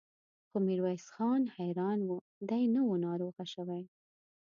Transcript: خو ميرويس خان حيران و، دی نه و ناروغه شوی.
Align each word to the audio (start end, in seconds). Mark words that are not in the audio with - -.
خو 0.49 0.57
ميرويس 0.67 1.05
خان 1.15 1.43
حيران 1.57 1.99
و، 2.07 2.09
دی 2.49 2.63
نه 2.73 2.81
و 2.87 2.91
ناروغه 3.05 3.45
شوی. 3.53 3.83